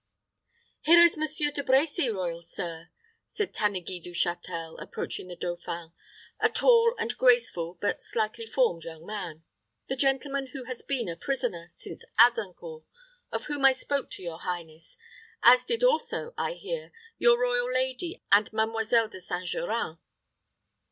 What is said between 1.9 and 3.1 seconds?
royal sir,"